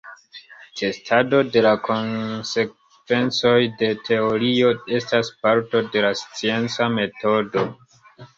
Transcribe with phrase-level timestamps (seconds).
[0.79, 3.51] Testado de la konsekvencoj
[3.83, 7.69] de teorio estas parto de la scienca metodo.